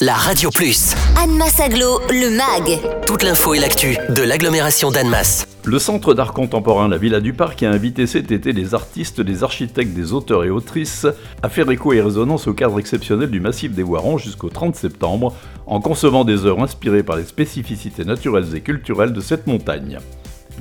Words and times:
la 0.00 0.14
Radio 0.14 0.48
Plus. 0.48 0.94
Annemasse 1.22 1.60
Aglo, 1.60 2.00
le 2.08 2.30
MAG. 2.30 2.80
Toute 3.06 3.22
l'info 3.22 3.52
et 3.52 3.58
l'actu 3.58 3.98
de 4.08 4.22
l'agglomération 4.22 4.90
d'Annemasse. 4.90 5.46
Le 5.64 5.78
Centre 5.78 6.14
d'art 6.14 6.32
contemporain 6.32 6.88
La 6.88 6.96
Villa 6.96 7.20
du 7.20 7.34
Parc 7.34 7.62
a 7.62 7.70
invité 7.70 8.06
cet 8.06 8.32
été 8.32 8.54
des 8.54 8.74
artistes, 8.74 9.20
des 9.20 9.44
architectes, 9.44 9.92
des 9.92 10.14
auteurs 10.14 10.44
et 10.44 10.50
autrices 10.50 11.06
à 11.42 11.50
faire 11.50 11.70
écho 11.70 11.92
et 11.92 12.00
résonance 12.00 12.46
au 12.46 12.54
cadre 12.54 12.78
exceptionnel 12.78 13.30
du 13.30 13.40
massif 13.40 13.72
des 13.72 13.82
Voirons 13.82 14.16
jusqu'au 14.16 14.48
30 14.48 14.74
septembre, 14.74 15.34
en 15.66 15.80
concevant 15.80 16.24
des 16.24 16.46
œuvres 16.46 16.62
inspirées 16.62 17.02
par 17.02 17.16
les 17.16 17.24
spécificités 17.24 18.04
naturelles 18.04 18.54
et 18.54 18.62
culturelles 18.62 19.12
de 19.12 19.20
cette 19.20 19.46
montagne. 19.46 19.98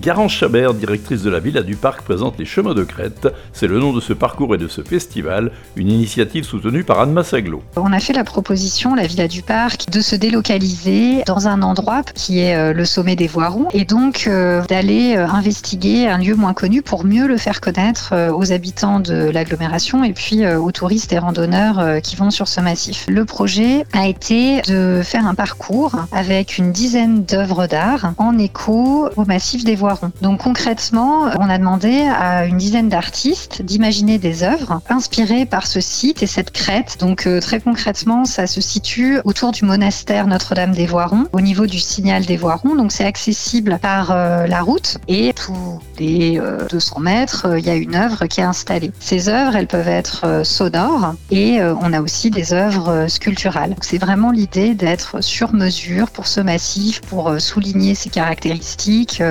Garance 0.02 0.32
Chabert, 0.32 0.74
directrice 0.74 1.24
de 1.24 1.30
la 1.30 1.40
Villa 1.40 1.62
du 1.62 1.76
Parc, 1.76 2.04
présente 2.04 2.40
les 2.40 2.46
Chemins 2.46 2.74
de 2.74 2.86
Crète. 2.86 3.28
C'est 3.52 3.68
le 3.68 3.80
nom 3.80 3.92
de 3.92 4.00
ce 4.00 4.14
parcours 4.14 4.56
et 4.56 4.58
de 4.58 4.70
ce 4.70 4.82
festival, 4.82 5.52
une 5.76 5.90
initiative 5.90 6.46
soutenue 6.46 6.86
par 6.86 7.02
Anne 7.02 7.12
Massaglo. 7.12 7.62
On 7.76 7.92
a 7.92 8.00
fait 8.00 8.14
la 8.14 8.24
proposition, 8.24 8.96
la 8.96 9.06
Villa 9.06 9.28
du 9.28 9.42
Parc, 9.42 9.90
de 9.90 10.00
se 10.00 10.16
délocaliser 10.16 11.24
dans 11.26 11.50
un 11.50 11.62
endroit 11.64 12.04
qui 12.16 12.40
est 12.40 12.56
euh, 12.56 12.72
le 12.72 12.86
sommet 12.86 13.18
des 13.18 13.28
Voirons 13.28 13.68
et 13.74 13.84
donc 13.84 14.24
euh, 14.28 14.64
d'aller 14.68 15.18
euh, 15.18 15.28
investiguer 15.28 16.08
un 16.08 16.18
lieu 16.18 16.36
moins 16.36 16.54
connu 16.54 16.82
pour 16.82 17.04
mieux 17.04 17.28
le 17.28 17.36
faire 17.36 17.60
connaître 17.60 18.14
aux 18.34 18.54
habitants 18.54 19.02
de 19.02 19.30
l'agglomération 19.30 20.06
et 20.06 20.14
puis 20.14 20.48
aux 20.48 20.72
touristes 20.72 21.12
et 21.12 21.20
randonneurs 21.20 22.02
qui 22.02 22.16
vont 22.16 22.32
sur 22.32 22.48
ce 22.48 22.62
massif. 22.62 23.06
Le 23.10 23.26
projet 23.26 23.84
a 23.92 24.08
été 24.08 24.62
de 24.62 25.02
faire 25.04 25.28
un 25.28 25.36
parcours 25.36 25.92
avec 26.14 26.58
une 26.58 26.72
dizaine 26.72 27.26
d'œuvres 27.26 27.68
d'art 27.68 28.14
en 28.18 28.38
écho 28.38 29.10
au 29.18 29.26
massif 29.26 29.64
des 29.66 29.76
Voirons 29.76 29.89
donc 30.22 30.40
concrètement, 30.40 31.30
on 31.40 31.50
a 31.50 31.58
demandé 31.58 32.02
à 32.02 32.46
une 32.46 32.58
dizaine 32.58 32.90
d'artistes 32.90 33.62
d'imaginer 33.62 34.18
des 34.18 34.44
œuvres 34.44 34.82
inspirées 34.90 35.46
par 35.46 35.68
ce 35.68 35.80
site 35.80 36.24
et 36.24 36.28
cette 36.28 36.52
crête. 36.52 36.98
Donc 37.00 37.28
euh, 37.28 37.40
très 37.40 37.60
concrètement, 37.60 38.26
ça 38.26 38.48
se 38.48 38.62
situe 38.62 39.20
autour 39.24 39.52
du 39.52 39.66
monastère 39.66 40.28
Notre-Dame 40.28 40.72
des 40.72 40.86
Voirons, 40.86 41.28
au 41.34 41.42
niveau 41.42 41.66
du 41.66 41.80
signal 41.80 42.26
des 42.26 42.38
Voirons. 42.38 42.76
Donc 42.76 42.92
c'est 42.92 43.06
accessible 43.06 43.80
par 43.82 44.12
euh, 44.12 44.48
la 44.48 44.62
route 44.62 44.98
et 45.08 45.34
tous 45.34 45.80
les 46.00 46.42
200 46.70 46.96
euh, 46.98 47.02
mètres, 47.02 47.48
il 47.58 47.66
y 47.66 47.70
a 47.70 47.76
une 47.76 47.96
œuvre 47.96 48.26
qui 48.26 48.42
est 48.42 48.44
installée. 48.44 48.92
Ces 49.00 49.30
œuvres, 49.30 49.56
elles 49.56 49.68
peuvent 49.68 49.88
être 49.88 50.44
sonores 50.44 51.16
et 51.32 51.62
on 51.62 51.94
a 51.94 52.02
aussi 52.02 52.30
des 52.30 52.54
œuvres 52.54 53.08
sculpturales. 53.08 53.76
C'est 53.82 53.98
vraiment 53.98 54.32
l'idée 54.32 54.74
d'être 54.74 55.22
sur 55.22 55.54
mesure 55.54 56.10
pour 56.10 56.28
ce 56.28 56.40
massif, 56.40 57.02
pour 57.02 57.40
souligner 57.40 57.96
ses 57.96 58.10
caractéristiques, 58.10 59.22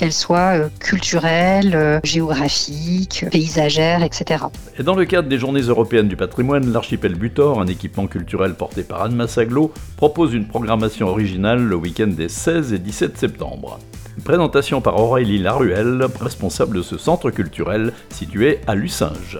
qu'elles 0.00 0.12
soient 0.14 0.56
euh, 0.56 0.68
culturelles, 0.78 1.74
euh, 1.74 2.00
géographiques, 2.04 3.26
paysagères, 3.30 4.02
etc. 4.02 4.44
Et 4.78 4.82
dans 4.82 4.94
le 4.94 5.04
cadre 5.04 5.28
des 5.28 5.36
Journées 5.36 5.60
européennes 5.60 6.08
du 6.08 6.16
patrimoine, 6.16 6.72
l'archipel 6.72 7.16
Butor, 7.16 7.60
un 7.60 7.66
équipement 7.66 8.06
culturel 8.06 8.54
porté 8.54 8.82
par 8.82 9.02
Anne 9.02 9.14
Massaglo, 9.14 9.74
propose 9.98 10.32
une 10.32 10.46
programmation 10.46 11.08
originale 11.08 11.62
le 11.62 11.76
week-end 11.76 12.06
des 12.06 12.30
16 12.30 12.72
et 12.72 12.78
17 12.78 13.18
septembre. 13.18 13.78
présentation 14.24 14.80
par 14.80 14.98
Aurélie 14.98 15.38
Laruelle, 15.38 16.06
responsable 16.18 16.78
de 16.78 16.82
ce 16.82 16.96
centre 16.96 17.30
culturel 17.30 17.92
situé 18.08 18.60
à 18.66 18.74
Lucinge. 18.74 19.38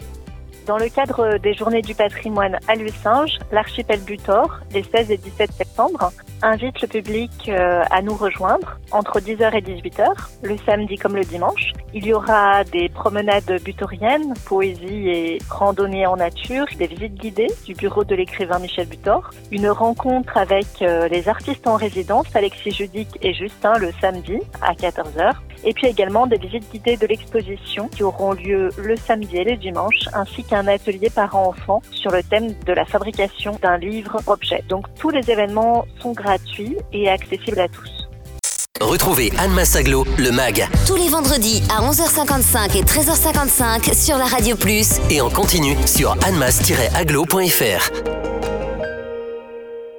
Dans 0.66 0.76
le 0.76 0.88
cadre 0.88 1.38
des 1.38 1.54
Journées 1.54 1.82
du 1.82 1.94
patrimoine 1.94 2.58
à 2.68 2.74
Lucinge, 2.74 3.38
l'archipel 3.50 4.00
Butor, 4.00 4.60
les 4.72 4.82
16 4.82 5.10
et 5.10 5.16
17 5.16 5.52
septembre, 5.52 6.12
invite 6.42 6.80
le 6.80 6.88
public 6.88 7.30
euh, 7.48 7.82
à 7.90 8.02
nous 8.02 8.14
rejoindre 8.14 8.78
entre 8.92 9.20
10h 9.20 9.54
et 9.54 9.60
18h, 9.60 10.06
le 10.42 10.56
samedi 10.64 10.96
comme 10.96 11.16
le 11.16 11.24
dimanche. 11.24 11.72
Il 11.92 12.06
y 12.06 12.12
aura 12.12 12.64
des 12.64 12.88
promenades 12.88 13.60
butoriennes, 13.62 14.34
poésie 14.46 15.08
et 15.08 15.38
randonnée 15.50 16.06
en 16.06 16.16
nature, 16.16 16.66
des 16.78 16.86
visites 16.86 17.14
guidées 17.14 17.50
du 17.66 17.74
bureau 17.74 18.04
de 18.04 18.14
l'écrivain 18.14 18.58
Michel 18.58 18.86
Butor, 18.86 19.30
une 19.50 19.68
rencontre 19.68 20.36
avec 20.36 20.66
euh, 20.82 21.08
les 21.08 21.28
artistes 21.28 21.66
en 21.66 21.76
résidence, 21.76 22.26
Alexis 22.34 22.70
Judic 22.70 23.08
et 23.22 23.34
Justin, 23.34 23.74
le 23.78 23.92
samedi 24.00 24.38
à 24.62 24.72
14h, 24.74 25.32
et 25.64 25.72
puis 25.72 25.86
également 25.86 26.26
des 26.26 26.38
visites 26.38 26.70
guidées 26.72 26.96
de 26.96 27.06
l'exposition 27.06 27.88
qui 27.88 28.02
auront 28.02 28.32
lieu 28.32 28.70
le 28.78 28.96
samedi 28.96 29.36
et 29.36 29.44
le 29.44 29.56
dimanche, 29.56 30.08
ainsi 30.14 30.44
qu'un 30.44 30.66
atelier 30.66 31.10
parents-enfants 31.10 31.82
sur 31.90 32.10
le 32.10 32.22
thème 32.22 32.54
de 32.66 32.72
la 32.72 32.84
fabrication 32.84 33.58
d'un 33.60 33.76
livre-objet. 33.76 34.64
Donc 34.68 34.86
tous 34.98 35.10
les 35.10 35.30
événements 35.30 35.84
sont 36.00 36.12
gratuits 36.12 36.30
gratuit 36.30 36.76
et 36.92 37.08
accessible 37.08 37.60
à 37.60 37.68
tous. 37.68 37.90
Retrouvez 38.80 39.30
Anne 39.38 39.52
Massaglo, 39.52 40.06
le 40.18 40.30
MAG. 40.30 40.66
Tous 40.86 40.96
les 40.96 41.08
vendredis 41.08 41.62
à 41.70 41.82
11h55 41.82 42.78
et 42.78 42.82
13h55 42.82 43.94
sur 43.94 44.16
la 44.16 44.24
Radio 44.24 44.56
Plus. 44.56 45.00
Et 45.10 45.20
en 45.20 45.28
continu 45.28 45.76
sur 45.86 46.12
annemass-aglo.fr. 46.24 48.19